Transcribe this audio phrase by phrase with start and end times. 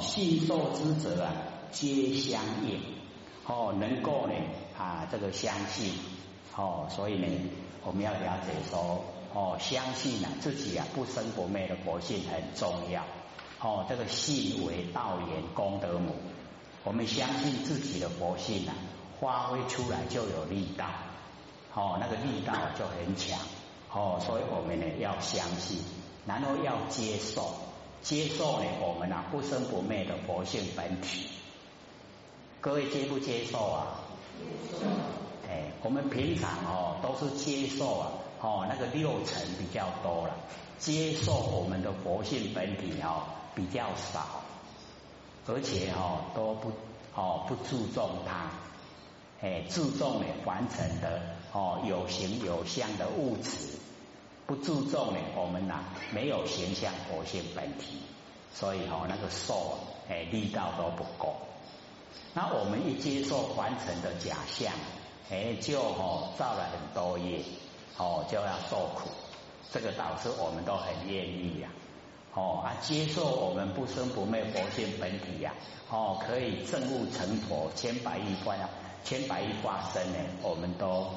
[0.00, 1.32] 信受之者啊，
[1.70, 2.80] 皆相应。
[3.46, 4.34] 哦，能够呢
[4.78, 5.92] 啊，这个相信。
[6.56, 7.26] 哦，所以呢，
[7.84, 9.04] 我们要了解说，
[9.34, 13.02] 哦，相信啊，自己啊不生不灭的佛性很重要。
[13.60, 16.14] 哦，这个信为道源功德母。
[16.84, 18.74] 我们相信自己的佛性啊，
[19.20, 20.86] 发挥出来就有力道。
[21.74, 23.38] 哦，那个力道就很强。
[23.92, 25.78] 哦，所以我们呢要相信，
[26.26, 27.54] 然后要接受，
[28.04, 31.26] 接受呢我们啊不生不灭的佛性本体。
[32.60, 34.00] 各位接不接受啊？
[35.48, 38.12] 哎，我们平常哦都是接受啊，
[38.42, 40.36] 哦那个六尘比较多了，
[40.78, 43.22] 接受我们的佛性本体哦
[43.54, 44.42] 比较少，
[45.46, 46.72] 而且哦都不
[47.14, 48.50] 哦不注重它，
[49.40, 53.78] 哎注重呢完成的哦有形有相的物质，
[54.46, 57.98] 不注重呢我们呐没有形象佛性本体，
[58.52, 61.36] 所以哦那个受哎力道都不够，
[62.34, 64.72] 那我们一接受完成的假象。
[65.30, 67.42] 哎，就哦造了很多业，
[67.96, 69.08] 哦就要受苦，
[69.72, 71.70] 这个导致我们都很愿意呀，
[72.34, 75.54] 哦啊接受我们不生不灭佛性本体呀，
[75.88, 78.68] 哦可以证悟成佛千百亿化呀，
[79.02, 81.10] 千百亿化身呢，我们都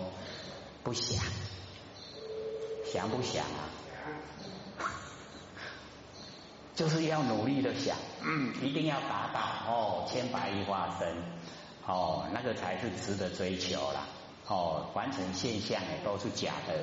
[0.84, 1.22] 不想，
[2.92, 3.70] 想不想啊？
[6.76, 11.16] 就是要努力的想，嗯，一定要达到哦千百亿化身。
[11.86, 14.08] 哦，那个才是值得追求啦。
[14.48, 16.74] 哦，完成现象呢都是假的。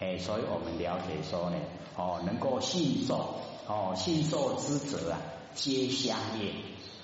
[0.00, 1.56] 哎，所以我们了解说呢，
[1.96, 3.34] 哦，能够信受，
[3.66, 5.20] 哦，信受之者啊，
[5.54, 6.54] 皆相应。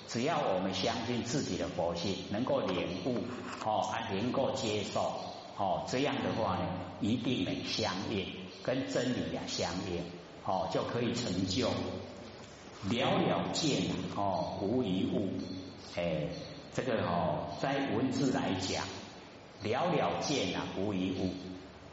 [0.07, 3.17] 只要我们相信自己的佛性，能够领悟，
[3.63, 5.13] 哦，还能够接受，
[5.57, 6.67] 哦，这样的话呢，
[7.01, 8.25] 一定能相应，
[8.63, 10.01] 跟真理啊相应，
[10.45, 11.69] 哦，就可以成就
[12.89, 13.83] 了了见，
[14.15, 15.29] 哦，无一物，
[15.95, 16.27] 哎。
[16.73, 18.83] 这个哦，在文字来讲，
[19.63, 21.29] 了了见啊，无一物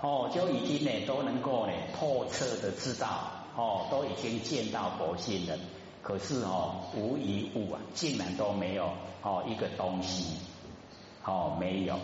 [0.00, 5.56] 哦，就已经呢都能够呢透彻的知道哦，都已经见到佛性了。
[6.02, 8.90] 可是哦，无一物啊，竟然都没有
[9.22, 10.38] 哦一个东西
[11.24, 11.96] 哦没有。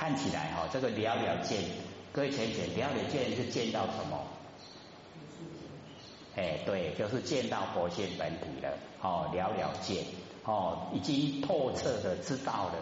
[0.00, 1.62] 看起来哈，这个了了见，
[2.10, 4.18] 各位浅浅了了见是见到什么？
[6.36, 10.06] 哎，对，就是见到佛性本体了哦，了了见。
[10.46, 12.74] 哦，已经透彻的知道了，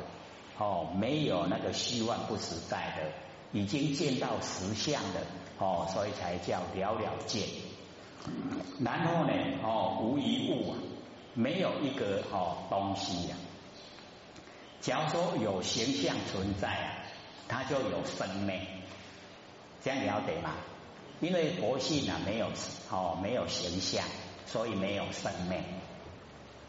[0.58, 3.10] 哦，没有那个虚妄不实在的，
[3.50, 5.20] 已经见到实相的，
[5.58, 7.42] 哦，所以才叫了了见。
[8.78, 9.32] 然后呢，
[9.64, 10.78] 哦，无一物啊，
[11.34, 13.34] 没有一个哦东西呀。
[14.80, 16.94] 假如说有形象存在啊，
[17.48, 18.60] 它就有生命，
[19.82, 20.50] 这样了解吗？
[21.20, 22.48] 因为佛性啊没有
[22.90, 24.04] 哦没有形象，
[24.46, 25.58] 所以没有生命。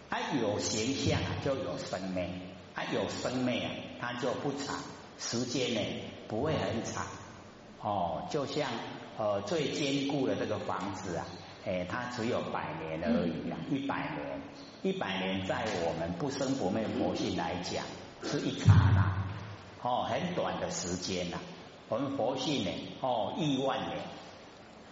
[0.10, 2.26] 它有形象，就有生命；
[2.74, 3.70] 它有生命啊，
[4.02, 4.76] 它就不长，
[5.20, 5.82] 时间呢
[6.28, 7.06] 不会很长。
[7.82, 8.68] 哦，就像
[9.18, 11.28] 呃最坚固的这个房子啊，
[11.66, 14.42] 哎，它只有百年而已啊，一百年，
[14.82, 17.86] 一百年在我们不生不灭佛性来讲，
[18.24, 19.19] 是一刹那，
[19.82, 21.40] 哦，很短的时间呐。
[21.88, 24.00] 我们佛性呢，哦，亿万年，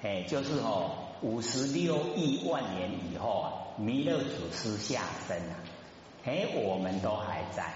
[0.01, 1.03] 哎，就是哦。
[1.23, 5.57] 五十六亿万年以后啊，弥勒祖师下生啊，
[6.23, 7.73] 哎，我们都还在，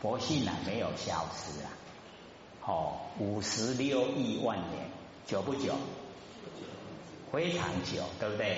[0.00, 1.68] 佛性啊没有消失啊。
[2.64, 4.90] 哦，五十六亿万年
[5.26, 5.74] 久不久？
[7.30, 8.56] 非常久，对不对？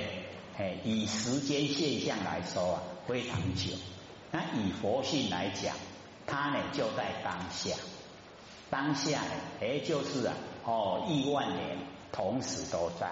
[0.59, 3.73] 哎，以时间现象来说啊，非常久。
[4.31, 5.75] 那以佛性来讲，
[6.27, 7.77] 它呢就在当下，
[8.71, 9.31] 当下呢，
[9.61, 11.79] 哎，就是啊，哦，亿万年
[12.13, 13.11] 同时都在。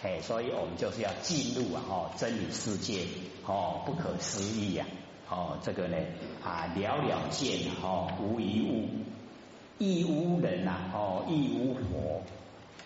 [0.00, 3.04] 哎，所以我们就是要进入啊，哦，真理世界，
[3.44, 4.86] 哦，不可思议呀，
[5.28, 5.96] 哦，这个呢，
[6.44, 8.88] 啊，了了见，哦，无一物，
[9.78, 12.22] 亦无人呐，哦，亦无佛，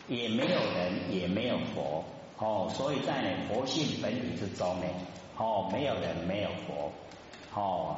[0.08, 2.02] 也没有人，也没有佛，
[2.38, 4.86] 哦，所以在佛性本体之中呢，
[5.36, 6.90] 哦，没有人，没有佛，
[7.54, 7.96] 哦，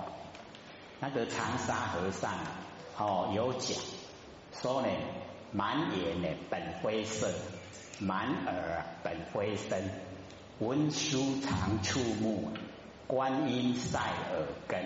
[1.06, 2.32] 那个长沙和尚，
[2.96, 3.76] 哦，有讲
[4.58, 4.88] 说呢，
[5.52, 7.30] 满眼呢本灰色。
[7.98, 9.88] 满耳本灰身，
[10.60, 12.48] 文殊常触目，
[13.06, 14.00] 观音赛
[14.32, 14.82] 耳根，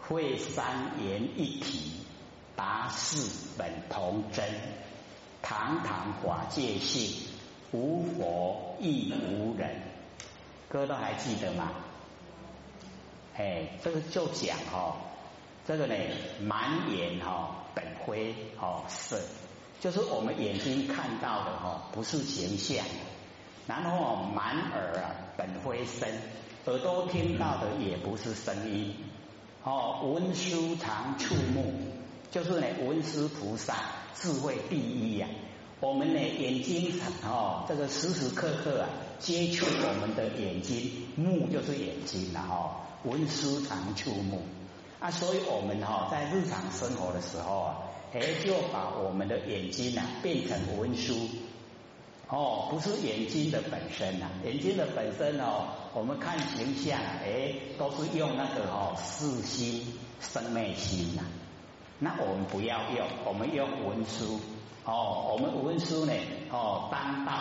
[0.00, 0.64] 会三
[1.04, 2.04] 言一体，
[2.56, 4.44] 答四本同真，
[5.42, 7.28] 堂堂法界性，
[7.72, 9.82] 无佛亦无人，
[10.68, 11.70] 哥都还记得吗？
[13.36, 14.96] 哎，这个就讲哈，
[15.66, 15.94] 这个呢
[16.40, 19.20] 满眼哈本灰哦色。
[19.78, 22.84] 就是我们眼睛看到的哈，不是形象。
[23.66, 26.08] 然后满耳啊，本灰身，
[26.66, 28.94] 耳朵听到的也不是声音，
[29.64, 31.74] 哦，文殊常触目，
[32.30, 33.74] 就是呢，文殊菩萨
[34.14, 35.26] 智慧第一呀。
[35.80, 42.70] 我们呢，眼睛哦，这个时时刻刻啊，接触我们的眼睛，目就是眼睛了哦，
[43.02, 44.42] 文殊常触目
[45.00, 47.76] 啊，所以我们哈，在日常生活的时候啊，
[48.14, 51.14] 哎，就把我们的眼睛啊变成文殊。
[52.28, 61.22] 哦，不是眼睛的本身呐，眼睛的本身哦，我们看形象，哎，都是用那个哦四心生昧心呐。
[61.98, 64.40] 那我们不要用，我们用文书
[64.84, 66.12] 哦，我们文书呢
[66.50, 67.32] 哦当道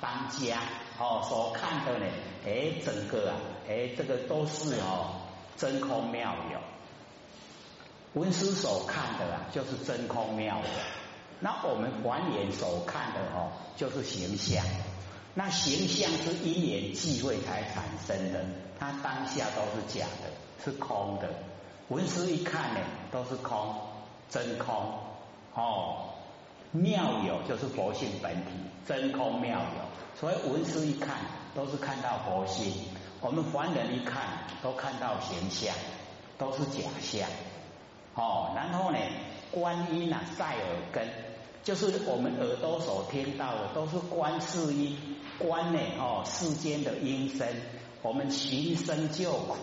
[0.00, 0.60] 当家
[0.98, 2.06] 哦所看的呢，
[2.44, 5.22] 哎，整个啊，哎，这个都是哦
[5.56, 6.58] 真空妙有，
[8.14, 10.68] 文书所看的啊，就是真空妙有。
[11.40, 14.64] 那我们还眼所看的哦，就是形象。
[15.34, 18.44] 那形象是因缘际会才产生的，
[18.78, 20.30] 它当下都是假的，
[20.64, 21.28] 是空的。
[21.88, 22.80] 文殊一看呢，
[23.10, 23.74] 都是空，
[24.30, 24.74] 真空
[25.54, 26.10] 哦。
[26.70, 28.52] 妙有就是佛性本体，
[28.86, 30.20] 真空妙有。
[30.20, 31.16] 所以文殊一看，
[31.52, 32.72] 都是看到佛性。
[33.20, 34.22] 我们凡人一看，
[34.62, 35.74] 都看到形象，
[36.38, 37.28] 都是假象。
[38.14, 38.98] 哦，然后呢，
[39.50, 40.62] 观音啊，在耳
[40.92, 41.08] 根。
[41.64, 44.98] 就是我们耳朵所听到的，都是观世音
[45.38, 47.48] 观呢哦世间的音声，
[48.02, 49.56] 我们寻声救苦，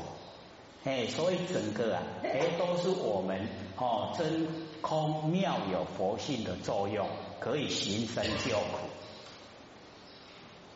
[0.83, 4.47] 哎，所以整个啊，哎都是我们哦真
[4.81, 7.07] 空妙有佛性的作用，
[7.39, 8.89] 可以寻声救苦，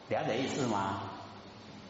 [0.09, 1.09] 了解意思吗？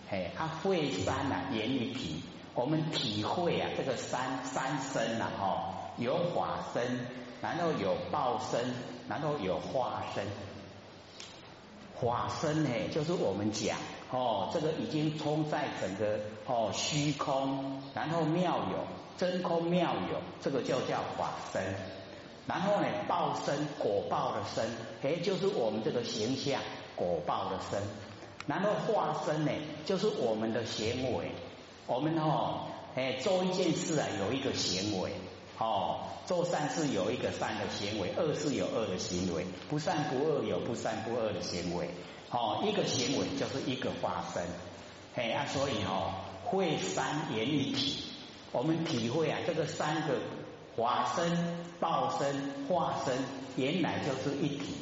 [0.10, 2.24] 哎，它会山啊，言于体，
[2.54, 7.00] 我们体会啊这个三三身呐，哦，有法身，
[7.42, 8.74] 然后有报身。
[9.08, 10.26] 然后有化身，
[11.94, 13.78] 化身呢，就是我们讲
[14.10, 21.62] 哦，这个已经充在整个哦虚空，然后妙有真空妙有，这个就叫法身。
[22.48, 24.68] 然后呢，报身果报的身，
[25.04, 26.60] 哎，就是我们这个形象
[26.96, 27.80] 果报的身。
[28.48, 29.52] 然后化身呢，
[29.86, 31.30] 就是我们的行为，
[31.86, 32.62] 我们哦，
[32.96, 35.12] 哎，做一件事啊，有一个行为。
[35.58, 41.90] 哦，做善事有一个善的行为，恶事有恶的行为，不善不恶有不善不恶的行为。
[42.30, 44.44] 哦，一个行为就是一个化身。
[45.16, 46.12] 嘿啊，所以哦，
[46.44, 48.04] 会三言一体，
[48.52, 50.16] 我们体会啊，这个三个
[50.76, 51.32] 化身、
[51.80, 52.36] 报身、
[52.68, 53.18] 化身，
[53.56, 54.76] 原来就是一体，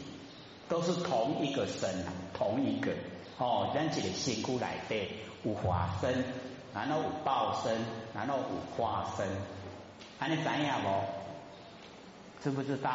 [0.67, 2.91] 都是同一个身啊，同一个。
[3.37, 4.95] 哦，咱这个辛苦来的，
[5.43, 6.23] 有化身，
[6.73, 7.77] 然后有报身，
[8.15, 9.27] 然后有化身。
[10.19, 10.89] 那你怎样不？
[12.41, 12.91] 知不知道？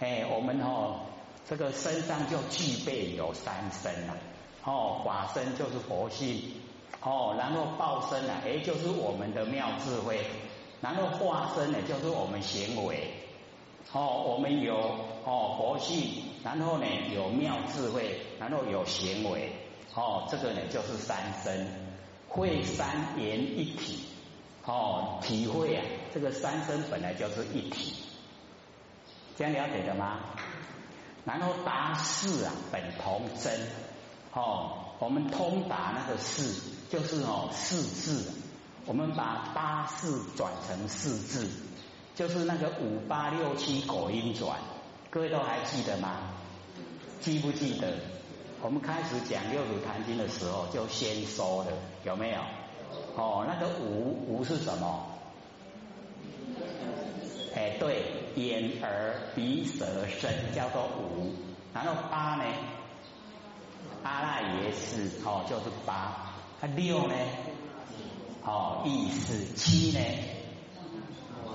[0.00, 1.00] 哎，我们哦，
[1.48, 4.16] 这个身上就具备有三身了。
[4.64, 6.52] 哦，法身就是佛性。
[7.02, 10.24] 哦，然后报身呢，哎，就是我们的妙智慧。
[10.80, 13.12] 然后化身呢，就是我们行为。
[13.92, 14.76] 哦，我们有
[15.24, 19.52] 哦佛性，然后呢有妙智慧，然后有行为。
[19.94, 21.66] 哦，这个呢就是三身，
[22.28, 24.07] 会三言一体。
[24.68, 25.82] 哦，体会啊，
[26.12, 27.94] 这个三身本来就是一体，
[29.34, 30.20] 这样了解的吗？
[31.24, 33.58] 然后达四啊，本同真。
[34.34, 38.30] 哦，我们通达那个四，就是哦四字，
[38.84, 41.48] 我们把八四转成四字，
[42.14, 44.58] 就是那个五八六七果音转，
[45.08, 46.34] 各位都还记得吗？
[47.22, 47.96] 记不记得？
[48.60, 51.72] 我们开始讲六祖坛经的时候，就先说了，
[52.04, 52.38] 有没有？
[53.16, 55.06] 哦，那个无无是什么？
[57.54, 58.02] 哎，对，
[58.36, 61.32] 眼耳鼻舌身叫做无，
[61.74, 62.44] 然后八呢？
[64.04, 66.32] 阿赖耶识哦，就是八。
[66.60, 67.14] 那六呢？
[68.44, 69.44] 哦，意识。
[69.56, 70.00] 七呢？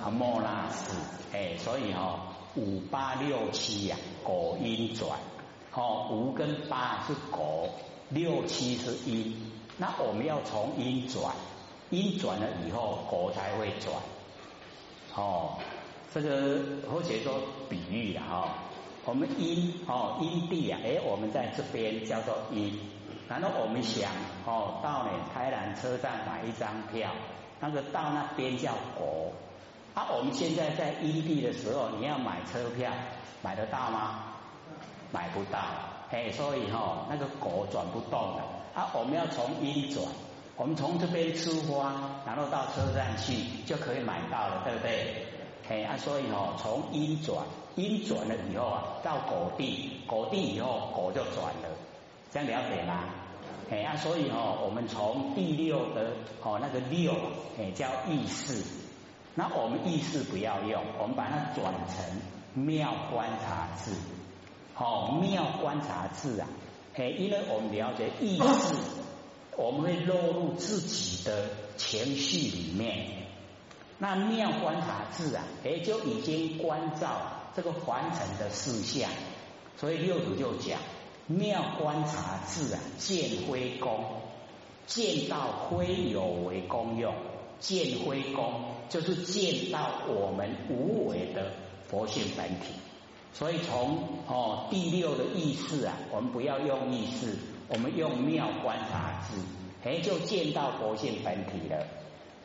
[0.03, 0.91] 啊，莫那识。
[1.31, 2.19] 哎，所以哦，
[2.55, 5.17] 五八六七呀，果音转。
[5.73, 7.69] 哦，五跟八是果，
[8.09, 9.52] 六七是因。
[9.77, 11.33] 那我们要从阴转。
[11.89, 13.93] 阴转了以后，果才会转。
[15.15, 15.59] 哦，
[16.11, 16.59] 这个
[16.91, 17.39] 或者说
[17.69, 18.49] 比喻啊，哈，
[19.05, 22.79] 我们阴哦阴地啊，哎，我们在这边叫做阴，
[23.29, 24.09] 然后我们想
[24.47, 27.11] 哦到呢台南车站买一张票，
[27.59, 29.31] 那个到那边叫果。
[29.93, 32.91] 啊，我们现在在阴地的时候，你要买车票，
[33.43, 34.23] 买得到吗？
[35.11, 35.59] 买不到，
[36.09, 38.62] 哎，所以哈那个果转不动了。
[38.73, 40.05] 啊，我们要从因转。
[40.55, 41.93] 我们从这边出发，
[42.27, 43.33] 然后到车站去
[43.65, 45.25] 就可以买到了，对不对？
[45.67, 47.43] 嘿啊，所以哦，从因转，
[47.75, 51.69] 因转了以后啊，到果地，果地以后果就转了，
[52.31, 53.05] 这样了解吗？
[53.71, 56.11] 嘿啊，所以哦，我们从第六的
[56.43, 57.15] 哦那个六，
[57.57, 58.63] 嘿叫意识，
[59.33, 63.91] 那我们意识不要用，我们把它转成妙观察智，
[64.75, 66.47] 好妙观察智啊，
[66.95, 68.75] 哎，因为我们了解意识，
[69.57, 73.07] 我们会落入自己的情绪里面，
[73.97, 77.21] 那妙观察智啊，哎就已经关照
[77.55, 79.09] 这个凡尘的事项，
[79.77, 80.79] 所以六祖就讲。
[81.25, 84.03] 妙观察智啊，见灰功，
[84.85, 87.15] 见到灰有为功用，
[87.61, 91.53] 见灰功就是见到我们无为的
[91.87, 92.73] 佛性本体。
[93.33, 93.97] 所以从
[94.27, 97.35] 哦第六的意识啊，我们不要用意识，
[97.67, 99.41] 我们用妙观察智，
[99.83, 101.85] 哎就见到佛性本体了。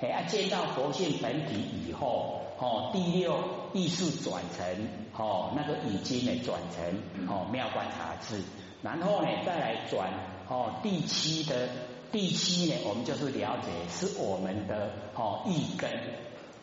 [0.00, 3.37] 哎啊见到佛性本体以后，哦第六
[3.73, 8.42] 意识转成哦那个已经呢转成哦妙观察智。
[8.80, 10.09] 然后呢，再来转
[10.49, 11.68] 哦，第七的
[12.12, 15.90] 第七呢，我们就是了解是我们的哦意根，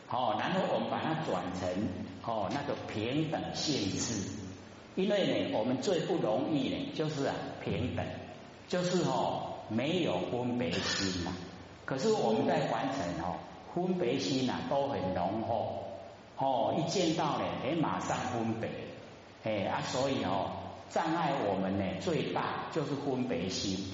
[0.09, 1.69] 哦，然后我们把它转成
[2.25, 4.29] 哦那个平等性质，
[4.95, 8.05] 因为呢，我们最不容易呢，就是啊平等，
[8.67, 11.31] 就是哦没有分别心呐。
[11.85, 13.35] 可是我们在完成哦
[13.73, 15.83] 分别心呐都很浓厚，
[16.37, 18.69] 哦一见到呢，哎马上分别，
[19.43, 20.51] 哎啊所以哦。
[20.87, 23.85] 障碍我们呢最大就是分别心，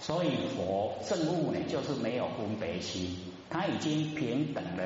[0.00, 3.16] 所以佛证悟呢就是没有分别心，
[3.50, 4.82] 他已经平等了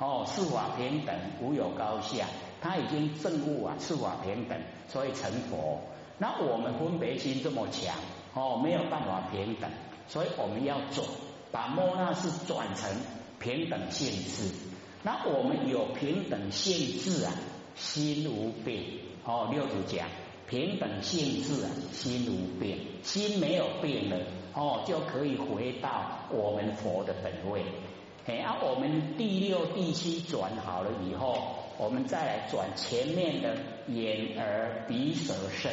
[0.00, 2.26] 哦，四法平等，无有高下，
[2.62, 5.78] 他已经证悟啊四法平等，所以成佛。
[6.16, 7.94] 那我们分别心这么强
[8.34, 9.70] 哦，没有办法平等，
[10.08, 11.06] 所以我们要转，
[11.52, 12.90] 把摩那是转成
[13.38, 14.50] 平等性质。
[15.02, 17.32] 那我们有平等性质啊，
[17.74, 18.82] 心无变
[19.24, 20.08] 哦，六祖讲。
[20.48, 24.16] 平等性质啊，心无变，心没有变了
[24.52, 27.62] 哦，就可以回到我们佛的本位。
[28.26, 31.36] 哎，啊，我们第六、第七转好了以后，
[31.78, 33.56] 我们再来转前面的
[33.88, 35.72] 眼、耳、鼻、舌、身。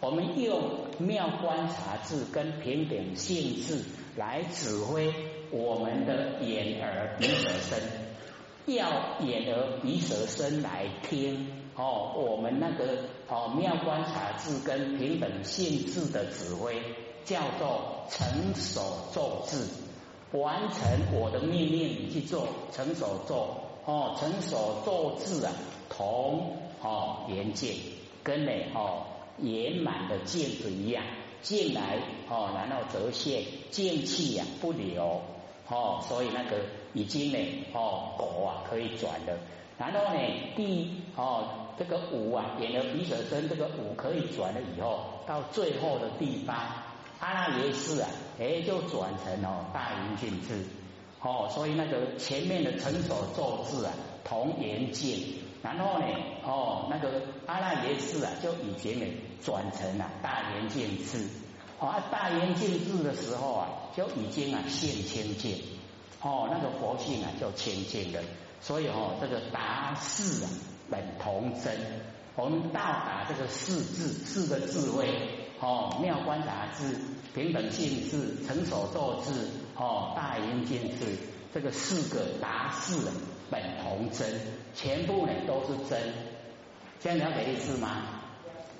[0.00, 0.60] 我们用
[0.98, 3.84] 妙观察智跟平等性质
[4.16, 5.14] 来指挥
[5.50, 7.80] 我们的眼、耳、鼻、舌、身，
[8.66, 11.46] 要眼、耳、鼻、舌、身来听。
[11.74, 12.98] 哦，我们那个
[13.28, 16.82] 哦妙观察智跟平等性质的指挥
[17.24, 19.64] 叫做成手咒智，
[20.32, 25.52] 完成我的命令你去做成手做哦成手做字啊
[25.88, 27.74] 同哦圆镜
[28.22, 29.04] 跟呢哦
[29.38, 31.04] 圆满的镜子一样
[31.42, 31.98] 进来
[32.28, 35.20] 哦然后折现进气呀不流
[35.68, 36.60] 哦所以那个
[36.92, 37.38] 已经呢
[37.74, 39.38] 哦果啊可以转了。
[39.78, 40.20] 然后呢，
[40.54, 46.56] 第哦这个五啊，点了鼻舌身这个五可以转了以后，到最后的地方
[47.22, 48.08] 阿拉耶识啊，
[48.40, 50.66] 哎就转成哦大圆镜智。
[51.20, 53.92] 哦，所以那个前面的成手咒字啊
[54.24, 56.06] 同圆镜，然后呢
[56.44, 59.06] 哦那个阿拉耶识啊就已经呢
[59.40, 61.28] 转成了大圆镜智。
[61.78, 65.56] 哦大圆镜智的时候啊就已经啊现清净
[66.20, 68.20] 哦那个佛性啊就清净了。
[68.60, 70.50] 所以哦，这个达四啊
[70.90, 71.72] 本同真，
[72.34, 75.06] 我们到达这个四智四个智慧
[75.62, 76.98] 哦，妙观察智、
[77.36, 79.32] 平等性智、成所作智
[79.76, 81.16] 哦、大圆镜智，
[81.54, 83.08] 这个四个达四
[83.48, 84.28] 本同真，
[84.74, 86.12] 全部呢都是真，
[86.98, 87.90] 这样了解意思吗？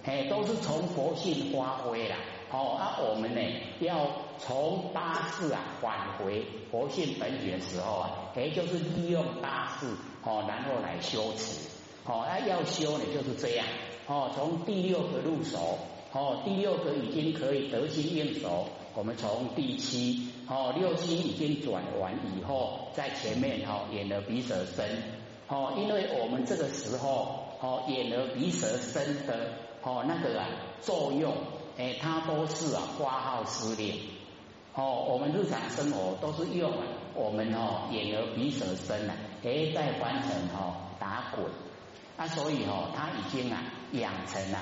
[0.05, 2.17] 哎，都是从佛性发挥啦。
[2.51, 3.41] 哦，啊，我们呢
[3.79, 4.11] 要
[4.41, 9.87] 从八字啊返回佛性本体的时候啊，哎，就是利用八字
[10.25, 11.69] 哦，然后来修持。
[12.05, 13.65] 哦，啊，要修呢就是这样。
[14.09, 15.79] 哦，从第六个入手，
[16.13, 18.69] 哦，第六个已经可以得心应手。
[18.95, 25.03] 我们从第七，哦，六七已经转完以后，在前面哈，眼耳鼻舌身。
[25.49, 29.53] 哦，因为我们这个时候，哦，眼耳鼻舌身的
[29.83, 30.47] 哦那个啊
[30.83, 31.35] 作用。
[31.79, 33.97] 哎，它都是啊，花号失恋
[34.75, 35.07] 哦。
[35.09, 36.71] 我们日常生活都是用
[37.15, 41.47] 我们哦眼耳鼻舌身啊，哎，在凡尘哦打滚
[42.19, 44.59] 啊，所以哦，他已经啊养成了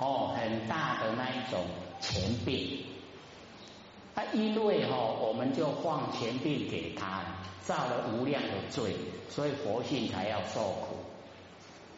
[0.00, 1.62] 哦很大的那一种
[2.00, 2.86] 钱币
[4.14, 7.22] 啊，因为哦我们就放钱币给他，
[7.62, 8.96] 造了无量的罪，
[9.28, 10.96] 所以佛性才要受苦。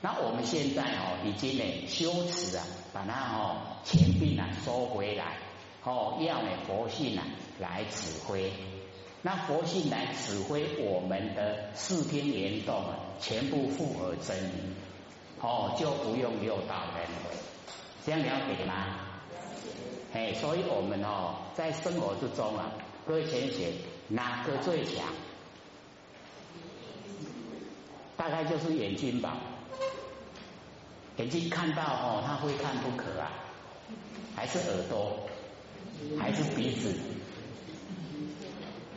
[0.00, 5.36] 那我们现在哦已经呢修持啊，把它哦前病啊收回来，
[5.84, 7.24] 哦要呢佛性啊
[7.60, 8.52] 来指挥，
[9.22, 14.74] 那佛性来指挥我们的四天联动啊，全部复合真理，
[15.40, 17.36] 哦就不用六道轮回，
[18.04, 18.98] 这样了解吗？
[20.12, 22.72] 哎，所以我们哦在生活之中啊，
[23.06, 23.72] 各位先生
[24.08, 25.04] 哪个最强？
[28.16, 29.36] 大概就是眼睛吧。
[31.16, 33.30] 眼睛看到哦，他会看不可啊，
[34.34, 35.28] 还是耳朵，
[36.18, 36.94] 还是鼻子？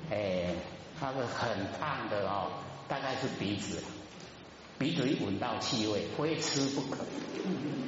[0.09, 0.47] 哎，
[0.99, 2.51] 那个很烫的哦，
[2.87, 3.83] 大概是鼻子。
[4.77, 7.05] 鼻子一闻到气味，非吃不可，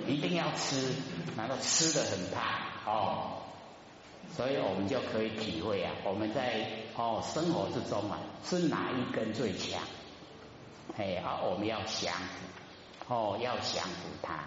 [0.08, 0.94] 一定要吃，
[1.36, 3.42] 然后吃的很怕哦。
[4.36, 9.82] 所以我们就可以体会啊，我们在哦生活之中啊，是哪一根最强？
[10.98, 14.46] 哎啊，我们要降服哦，要降服它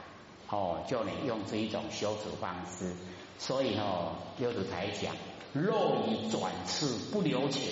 [0.49, 2.95] 哦，就能用这一种修持方式。
[3.39, 5.15] 所以哦，六祖才讲，
[5.53, 7.71] 肉以转次不留情，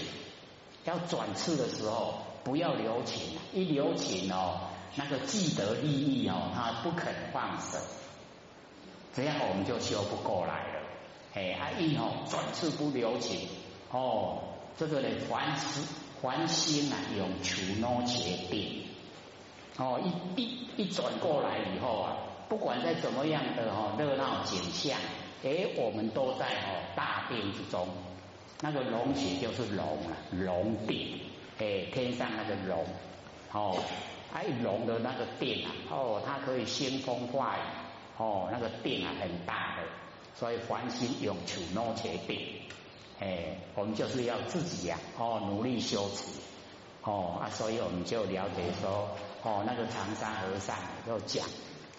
[0.84, 7.78] 要转次的时候不要留情，一留情哦，那个既得利益哦，他不肯放手，
[9.14, 10.80] 这样我们就修不过来了。
[11.34, 13.48] 哎，啊，一哦，转次不留情
[13.90, 14.38] 哦，
[14.76, 15.82] 这个呢，凡事
[16.22, 18.84] 凡心啊，永求诺结定
[19.76, 22.16] 哦，一一一转过来以后啊，
[22.48, 24.98] 不管在怎么样的哈热闹景象，
[25.44, 27.86] 哎，我们都在哦大病之中。
[28.60, 31.20] 那个龙血就是龙啊，龙定，
[31.58, 32.84] 哎，天上那个龙
[33.52, 33.76] 哦，
[34.32, 37.60] 还龙的那个定啊，哦，它可以兴风化雨，
[38.16, 39.82] 哦，那个定啊很大的。
[40.34, 42.40] 所以凡心永求诺结定，
[43.18, 46.26] 哎，我们就是要自己呀，哦，努力修持，
[47.02, 49.08] 哦啊，所以我们就了解说，
[49.42, 51.44] 哦，那个长沙和尚就讲，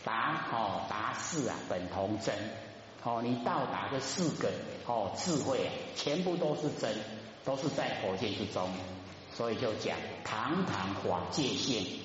[0.06, 2.34] 达哦达四啊本同真，
[3.04, 4.50] 哦，你到达的四个
[4.86, 6.96] 哦智慧啊，全部都是真，
[7.44, 8.70] 都是在佛界之中，
[9.40, 12.02] 所以就讲堂堂法界性，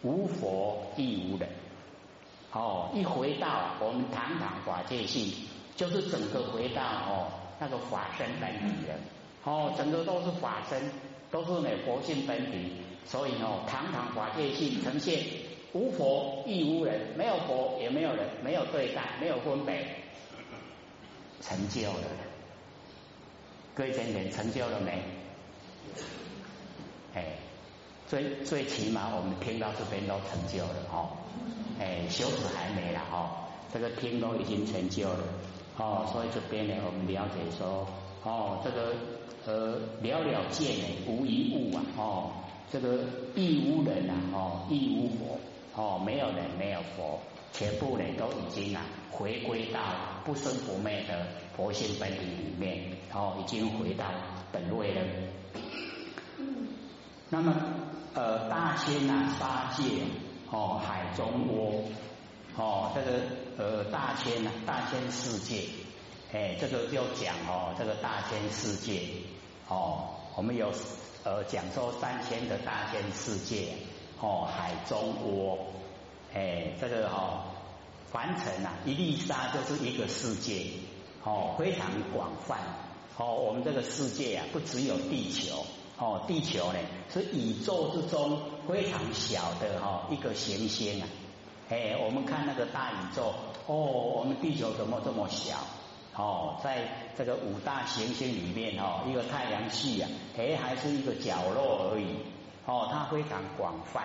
[0.00, 1.46] 无佛亦无人，
[2.52, 5.30] 哦，一回到我们堂堂法界性。
[5.76, 8.94] 就是整个回到哦那个法身本体的
[9.44, 10.90] 哦，整个都是法身，
[11.30, 12.72] 都是那佛性本体，
[13.04, 15.22] 所以哦堂堂法界性呈现，
[15.74, 19.86] 无佛亦无人，没有佛也没有人，没有对待，没有分别，
[21.42, 22.08] 成就了。
[23.74, 25.02] 各位先生，成就了没？
[27.14, 27.24] 哎，
[28.06, 31.10] 最最起码我们听到这边都成就了哦，
[31.78, 33.30] 哎，修持还没了哦，
[33.72, 35.24] 这个听都已经成就了。
[35.76, 37.86] 哦，所以这边呢，我们了解说，
[38.22, 38.94] 哦，这个
[39.46, 42.30] 呃，了了见呢，无一物啊，哦，
[42.70, 42.98] 这个
[43.34, 45.38] 亦无人啊，哦，亦无佛，
[45.74, 47.18] 哦，没有人，没有佛，
[47.52, 49.80] 全部呢都已经啊，回归到
[50.24, 54.04] 不生不灭的佛性本体里面，哦，已经回到
[54.52, 55.02] 本位了。
[57.30, 57.54] 那么
[58.12, 59.84] 呃，大千啊，八界，
[60.50, 61.84] 哦，海中窝，
[62.56, 63.18] 哦，这个。
[63.58, 65.68] 呃，大千呐，大千世界，
[66.32, 69.02] 哎，这个就讲哦，这个大千世界，
[69.68, 70.72] 哦，我们有
[71.22, 73.74] 呃讲说三千的大千世界，
[74.18, 75.58] 哦，海中窝，
[76.32, 77.42] 哎，这个哦，
[78.10, 80.64] 凡尘呐，一粒沙就是一个世界，
[81.22, 82.56] 哦，非常广泛，
[83.18, 85.66] 哦，我们这个世界啊，不只有地球，
[86.00, 86.78] 哦，地球呢
[87.12, 91.06] 是宇宙之中非常小的哈一个行星啊。
[91.68, 93.34] 哎，我们看那个大宇宙，
[93.66, 95.58] 哦，我们地球怎么这么小？
[96.16, 102.16] 哦，在这个五大行星里面，哦，一个太阳系啊，哎，还是一个角落而已。
[102.66, 104.02] 哦，它非常广泛，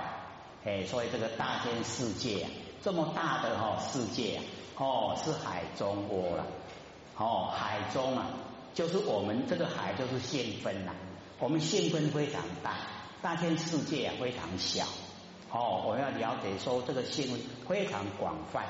[0.66, 2.50] 哎，所以这个大千世界啊，
[2.84, 4.42] 这么大的哈世界啊，
[4.78, 6.46] 哦，是海中窝了。
[7.18, 8.28] 哦，海中啊，
[8.74, 10.92] 就是我们这个海就是现分呐，
[11.40, 12.78] 我们现分非常大，
[13.22, 14.86] 大千世界非常小。
[15.52, 18.64] 哦，我要了解说这个性非常广泛，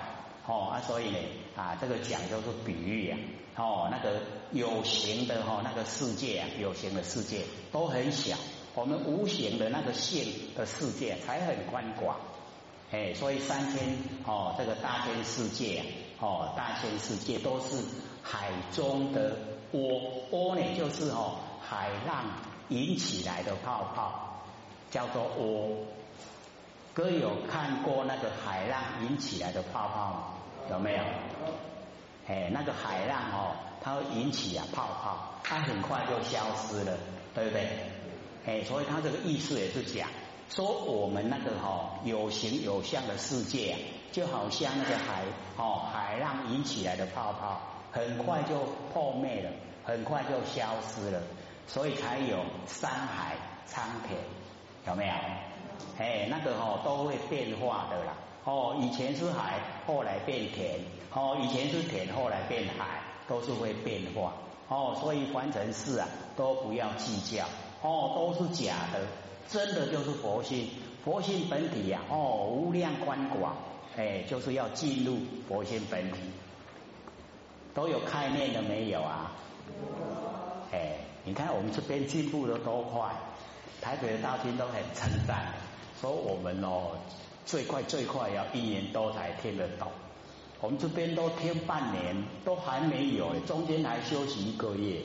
[0.47, 1.17] 哦啊，所以呢
[1.55, 3.17] 啊，这个讲就是比喻啊，
[3.55, 8.35] 哦，那个有形的哈那个世界啊，有形的世界都很小，
[8.75, 12.17] 我们无形的那个性的世界才很宽广，
[12.91, 15.83] 哎，所以三千哦，这个大千世界
[16.19, 17.77] 哦，大千世界都是
[18.21, 19.35] 海中的
[19.71, 22.25] 窝窝呢，就是哦海浪
[22.69, 24.43] 引起来的泡泡，
[24.91, 25.85] 叫做窝。
[26.93, 30.23] 哥有看过那个海浪引起来的泡泡吗？
[30.71, 31.03] 有没有？
[32.27, 36.97] 哎，那个海浪哦，它会引起啊泡泡，它很快就消失了，
[37.33, 37.67] 对不对？
[38.45, 40.09] 哎，所以它这个意思也是讲，
[40.49, 43.77] 说我们那个哈有形有相的世界啊，
[44.11, 45.23] 就好像那个海
[45.57, 48.59] 哦海浪引起来的泡泡，很快就
[48.93, 49.51] 破灭了，
[49.83, 51.21] 很快就消失了，
[51.67, 54.19] 所以才有山海苍田，
[54.87, 55.13] 有没有？
[55.97, 58.13] 哎，那个哈都会变化的啦。
[58.43, 60.79] 哦，以前是海，后来变田。
[61.13, 64.33] 哦，以前是田，后来变海，都是会变化。
[64.67, 67.45] 哦，所以凡尘事啊都不要计较
[67.81, 68.99] 哦，都是假的，
[69.47, 70.69] 真的就是佛性，
[71.03, 73.55] 佛性本体呀哦，无量宽广，
[73.95, 76.19] 哎，就是要进入佛性本体，
[77.73, 79.31] 都有概念了没有啊？
[80.71, 83.11] 哎，你看我们这边进步的多快，
[83.81, 85.53] 台北的大厅都很称赞，
[85.99, 86.91] 说我们哦
[87.45, 89.91] 最快最快要一年多才听得懂。
[90.61, 95.01] 我们这边都听半年，都还没有，中间还休息一个月，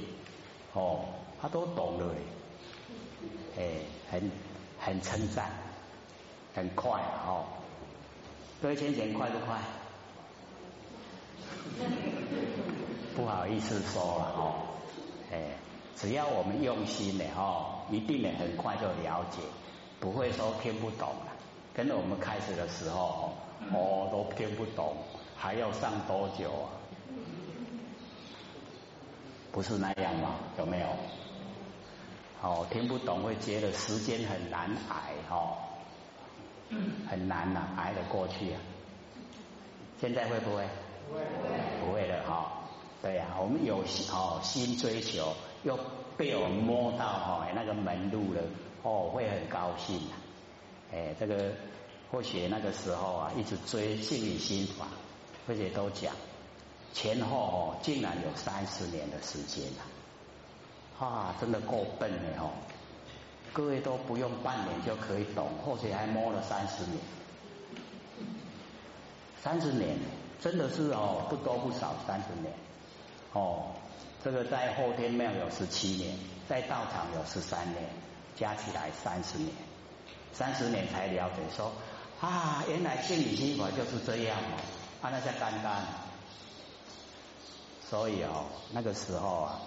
[0.74, 1.00] 哦，
[1.40, 2.14] 他都懂了，
[3.58, 3.64] 哎，
[4.10, 4.30] 很
[4.78, 5.50] 很称赞，
[6.54, 7.44] 很快哦，
[8.62, 9.58] 各位先生快不快？
[13.16, 14.54] 不好意思说了哦，
[15.32, 15.56] 哎，
[15.96, 19.38] 只要我们用心的哦，一定能很快就了解，
[19.98, 21.32] 不会说听不懂了。
[21.74, 23.32] 跟着我们开始的时候
[23.72, 24.96] 哦，都听不懂。
[25.36, 26.68] 还要上多久啊？
[29.52, 30.34] 不是那样吗？
[30.58, 30.86] 有没有？
[32.42, 35.56] 哦，听不懂会觉得时间很难挨哦，
[37.08, 38.60] 很难呐，挨得过去啊。
[40.00, 40.66] 现在会不会？
[41.08, 41.22] 不会，
[41.84, 42.52] 不会了哈。
[43.02, 43.78] 对呀，我们有
[44.12, 45.78] 哦心追求，又
[46.16, 48.42] 被我摸到哈那个门路了，
[48.82, 50.00] 哦会很高兴。
[50.92, 51.52] 哎，这个
[52.10, 54.86] 或许那个时候啊，一直追心理心法。
[55.48, 56.14] 这些都讲，
[56.92, 62.50] 前后哦，竟然有三十年的时间了，啊，真的够笨的哦！
[63.52, 66.98] 各位都不用半年就可以懂，或许还摸了三十年，
[69.42, 69.98] 三十年
[70.40, 72.54] 真的是哦，不多不少，三十年
[73.32, 73.72] 哦。
[74.22, 76.14] 这个在后天庙有十七年，
[76.48, 77.82] 在道场有十三年，
[78.36, 79.50] 加起来三十年，
[80.32, 81.72] 三十年才了解说
[82.20, 84.60] 啊，原来心理心法就是这样哦。
[85.00, 85.82] 啊，那些干干，
[87.88, 89.60] 所以哦，那个时候啊，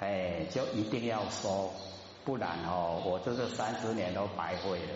[0.00, 1.72] 哎，就一定要说，
[2.26, 4.94] 不然哦，我这个三十年都白费了，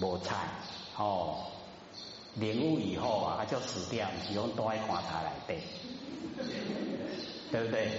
[0.00, 0.48] 无菜。
[0.96, 1.44] 哦，
[2.36, 5.62] 领悟以后啊，他就死掉，只用多一观察来对，
[7.50, 7.90] 对不对？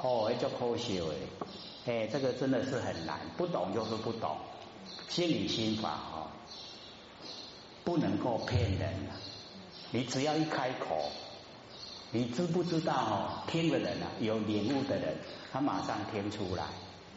[0.00, 1.06] 哦，就可惜了，
[1.86, 4.36] 哎，这个真的是很难，不懂就是不懂，
[5.08, 6.26] 心理心法哦，
[7.84, 8.94] 不能够骗人。
[9.90, 11.10] 你只要一开口，
[12.12, 13.42] 你知不知道哦？
[13.48, 15.16] 听的人啊，有领悟的人，
[15.52, 16.64] 他马上听出来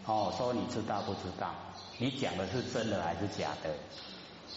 [0.06, 0.34] 哦。
[0.38, 1.54] 说你知道不知道？
[1.98, 3.70] 你讲的是真的还是假的？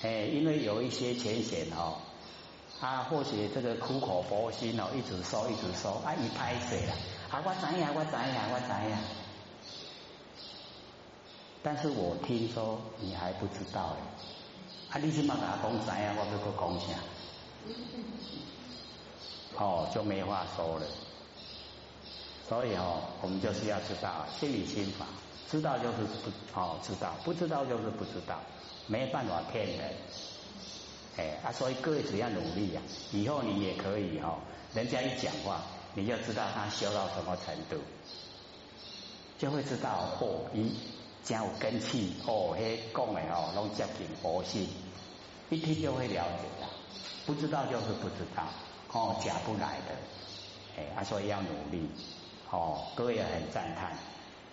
[0.02, 1.98] 哎，因为有一些浅显哦，
[2.84, 6.92] 他或许这个苦口婆心哦，一直说一直说，啊，一拍水了，
[7.30, 9.00] 啊，我怎样我怎样我怎样？
[11.62, 13.96] 但是我听说你还不知道
[14.92, 16.92] 哎，啊，你起码给他讲怎样，我不讲啥。
[19.56, 20.84] 哦，就没话说了。
[22.46, 25.06] 所以哦，我们就是要知道心理心法，
[25.50, 28.38] 知道就是不哦，知道不知道就是不知道，
[28.88, 29.94] 没办法骗人。
[31.16, 34.38] 哎啊，所以各位只要努力呀，以后你也可以哦。
[34.74, 35.62] 人家一讲话，
[35.94, 37.76] 你就知道他修到什么程度，
[39.38, 40.76] 就会知道哦，你
[41.22, 44.68] 真有根气哦，嘿讲的哦，拢接近佛性，
[45.50, 46.66] 一听就会了解的。
[47.26, 48.44] 不知道就是不知道，
[48.92, 49.94] 哦，假不来的，
[50.76, 51.88] 哎，啊，所以要努力，
[52.50, 53.96] 哦，各位也很赞叹，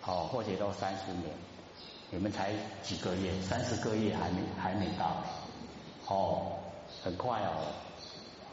[0.05, 1.35] 哦，或者都三十年，
[2.11, 5.23] 你们才几个月，三十个月还没还没到，
[6.11, 6.59] 哦，
[7.03, 7.71] 很快哦，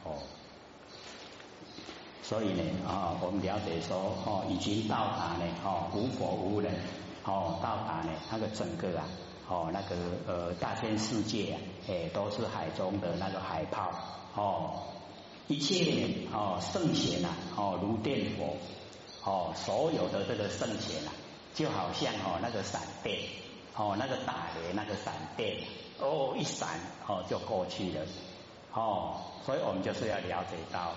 [0.04, 0.14] 哦，
[2.22, 6.72] 所以呢，啊，我们了解说，哦，已经到达呢，哦，无佛无人，
[7.24, 9.04] 哦，到达呢，那个整个啊。
[9.50, 11.56] 哦，那个呃，大千世界啊，
[11.88, 13.90] 哎，都是海中的那个海泡
[14.34, 14.82] 哦，
[15.46, 18.58] 一切哦圣贤啊，哦如电佛，
[19.24, 21.12] 哦所有的这个圣贤啊，
[21.54, 23.18] 就好像哦那个闪电，
[23.74, 25.56] 哦那个打雷那个闪电，
[26.00, 26.68] 哦一闪
[27.06, 28.04] 哦就过去了，
[28.72, 30.92] 哦，所以我们就是要了解到，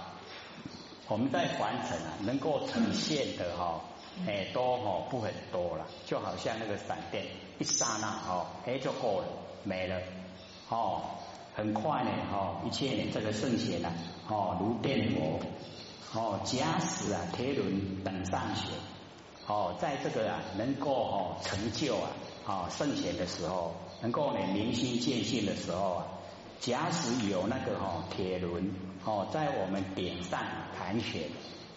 [1.07, 3.81] 我们在凡尘啊，能够呈现的哈。
[4.27, 7.23] 哎，多哦不很多了，就好像那个闪电，
[7.59, 9.27] 一刹那哦，哎就过了，
[9.63, 10.01] 没了，
[10.67, 11.01] 哦，
[11.55, 13.93] 很快呢，哦，一切，这个圣贤啊，
[14.27, 15.39] 哦，如电魔，
[16.13, 18.73] 哦，假使啊，铁轮等上学，
[19.47, 22.09] 哦，在这个啊，能够哦成就啊，
[22.45, 26.07] 哦圣贤的时候，能够呢明心见性的时候啊，
[26.59, 28.73] 假使有那个哦铁轮
[29.05, 30.41] 哦，在我们点上
[30.77, 31.23] 盘旋。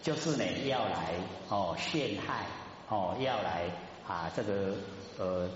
[0.02, 1.14] 就是呢，要来
[1.48, 2.44] 哦陷害
[2.90, 3.70] 哦，要来
[4.06, 4.74] 啊这个
[5.18, 5.48] 呃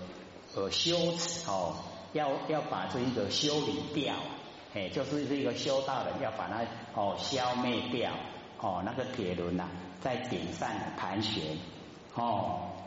[0.55, 1.75] 呃修耻哦，
[2.13, 4.15] 要要把这一个修理掉，
[4.73, 6.65] 哎，就是这个修道人要把它
[6.99, 8.11] 哦消灭掉
[8.59, 9.69] 哦，那个铁轮呐，
[10.01, 11.55] 在顶上盘旋，
[12.15, 12.68] 哦，